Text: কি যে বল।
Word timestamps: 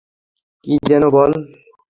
কি 0.65 0.73
যে 0.87 0.97
বল। 1.15 1.31